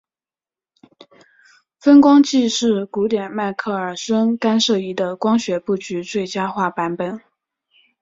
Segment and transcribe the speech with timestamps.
[1.79, 7.21] 分光计是古典迈克耳孙干涉仪的光学布局最佳化版本。